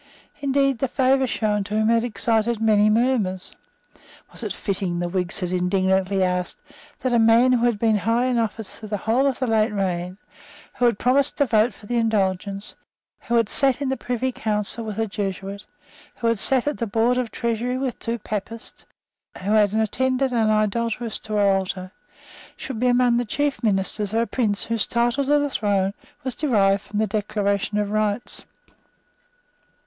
Indeed 0.39 0.79
the 0.79 0.87
favour 0.87 1.27
shown 1.27 1.63
to 1.65 1.75
him 1.75 1.89
had 1.89 2.03
excited 2.03 2.59
many 2.59 2.89
murmurs. 2.89 3.51
Was 4.31 4.41
it 4.41 4.51
fitting, 4.51 4.97
the 4.97 5.07
Whigs 5.07 5.41
had 5.41 5.51
indignantly 5.53 6.23
asked, 6.23 6.59
that 7.01 7.13
a 7.13 7.19
man 7.19 7.51
who 7.51 7.67
had 7.67 7.77
been 7.77 7.97
high 7.99 8.25
in 8.25 8.39
office 8.39 8.79
through 8.79 8.89
the 8.89 8.97
whole 8.97 9.27
of 9.27 9.37
the 9.37 9.45
late 9.45 9.71
reign, 9.71 10.17
who 10.73 10.85
had 10.85 10.97
promised 10.97 11.37
to 11.37 11.45
vote 11.45 11.71
for 11.75 11.85
the 11.85 11.97
Indulgence, 11.97 12.73
who 13.19 13.35
had 13.35 13.47
sate 13.47 13.79
in 13.79 13.89
the 13.89 13.95
Privy 13.95 14.31
Council 14.31 14.83
with 14.83 14.97
a 14.97 15.05
Jesuit, 15.05 15.63
who 16.15 16.25
had 16.25 16.39
sate 16.39 16.65
at 16.65 16.79
the 16.79 16.87
Board 16.87 17.19
of 17.19 17.29
Treasury 17.29 17.77
with 17.77 17.99
two 17.99 18.17
Papists, 18.17 18.87
who 19.43 19.51
had 19.51 19.71
attended 19.75 20.31
an 20.33 20.49
idolatress 20.49 21.19
to 21.19 21.33
her 21.35 21.45
altar, 21.47 21.91
should 22.57 22.79
be 22.79 22.87
among 22.87 23.17
the 23.17 23.23
chief 23.23 23.61
ministers 23.61 24.15
of 24.15 24.21
a 24.21 24.25
Prince 24.25 24.63
whose 24.63 24.87
title 24.87 25.23
to 25.25 25.37
the 25.37 25.49
throne 25.51 25.93
was 26.23 26.35
derived 26.35 26.81
from 26.81 26.97
the 26.97 27.05
Declaration 27.05 27.77
of 27.77 27.91
Rights? 27.91 28.43